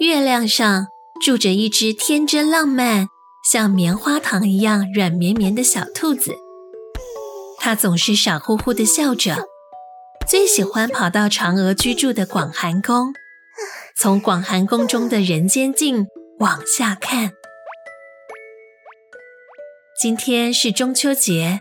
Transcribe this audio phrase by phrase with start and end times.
[0.00, 0.88] 月亮上
[1.24, 3.06] 住着一只天真浪漫、
[3.48, 6.34] 像棉花糖一样软绵绵的小兔子。
[7.60, 9.46] 它总是傻乎乎的笑着，
[10.28, 13.14] 最喜欢跑到嫦娥居住的广寒宫，
[13.96, 16.08] 从广寒宫中的人间镜
[16.40, 17.32] 往下看。
[20.00, 21.60] 今天是中秋节，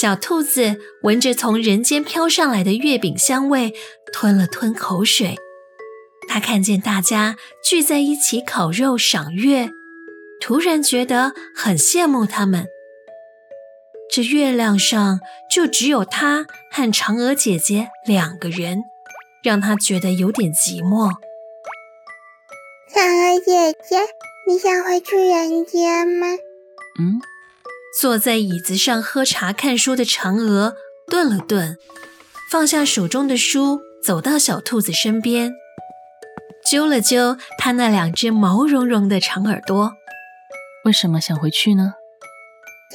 [0.00, 3.74] 小兔子闻着从人间飘上来的月饼香味，
[4.12, 5.36] 吞了吞口水。
[6.28, 9.70] 它看见大家聚在一起烤肉赏月，
[10.40, 12.66] 突然觉得很羡慕他们。
[14.10, 15.20] 这月亮上
[15.50, 18.82] 就只有他和嫦娥姐姐两个人，
[19.42, 21.10] 让他觉得有点寂寞。
[22.94, 23.98] 嫦娥姐姐，
[24.46, 26.26] 你想回去人间吗？
[27.00, 27.20] 嗯。
[28.00, 30.76] 坐在椅子上喝茶看书的嫦娥
[31.08, 31.76] 顿了顿，
[32.50, 35.52] 放下手中的书，走到小兔子身边，
[36.70, 39.92] 揪了揪它那两只毛茸茸的长耳朵。
[40.84, 41.94] 为什么想回去呢？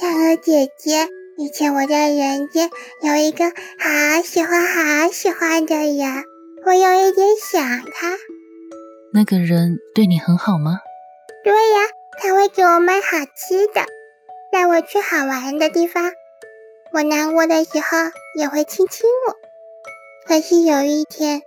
[0.00, 2.70] 嫦娥姐姐，以前我在人间
[3.02, 6.24] 有一个好喜欢、好喜欢的人，
[6.64, 8.16] 我有一点想他。
[9.12, 10.78] 那个人对你很好吗？
[11.42, 11.80] 对呀，
[12.20, 13.84] 他会给我买好吃的。
[14.52, 16.12] 带我去好玩的地方，
[16.92, 17.98] 我难过的时候
[18.38, 19.34] 也会亲亲我。
[20.28, 21.42] 可是有一天，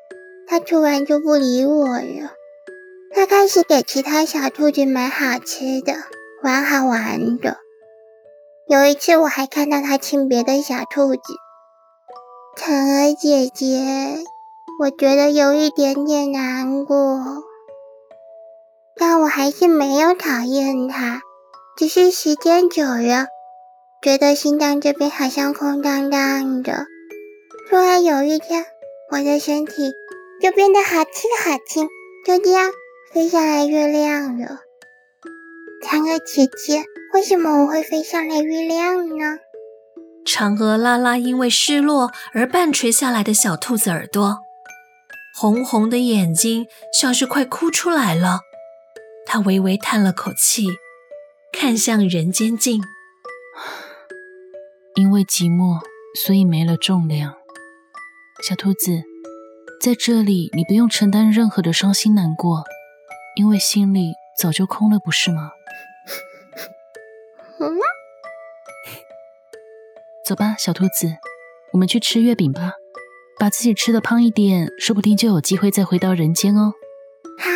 [0.47, 2.31] 他突然就不理我了。
[3.13, 5.93] 他开始给其他小兔子买好吃的，
[6.43, 7.57] 玩好玩的。
[8.67, 11.21] 有一次，我还看到他亲别的小兔子。
[12.57, 14.17] 嫦娥姐姐，
[14.81, 17.43] 我觉得有一点点难过，
[18.95, 21.21] 但我还是没有讨厌他。
[21.77, 23.27] 只是时间久了，
[24.01, 26.87] 觉得心脏这边好像空荡荡的。
[27.69, 28.65] 突然有一天，
[29.11, 29.93] 我的身体
[30.41, 31.87] 就变得好轻好轻，
[32.25, 32.71] 就这样
[33.13, 34.59] 飞下来月亮了。
[35.83, 39.39] 嫦娥姐姐，为什么我会飞上来月亮呢？
[40.25, 44.39] 嫦娥拉拉因为失落而半垂下来的小兔子耳朵，
[45.39, 48.41] 红红的眼睛像是快哭出来了。
[49.25, 50.67] 她微微叹了口气。
[51.53, 52.83] 看向人间镜，
[54.93, 55.79] 因为寂寞，
[56.13, 57.33] 所以没了重量。
[58.43, 59.01] 小兔子，
[59.79, 62.63] 在这里你不用承担任何的伤心难过，
[63.35, 65.51] 因为心里早就空了，不是吗？
[70.25, 71.17] 走吧，小兔子，
[71.73, 72.73] 我们去吃月饼吧，
[73.39, 76.73] 把自己吃的胖一点，说不定就有机会再回到人间哦。
[77.39, 77.49] 好，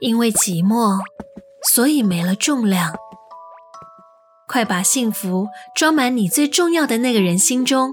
[0.00, 0.98] 因为寂寞。
[1.74, 2.94] 所以没了重量，
[4.46, 7.92] 快把幸福装满你最重要的那个人心中，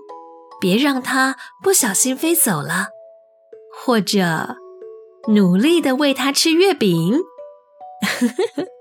[0.64, 2.88] 别让它不小心飞走了，
[3.76, 4.56] 或者
[5.28, 7.20] 努力的喂它吃月饼。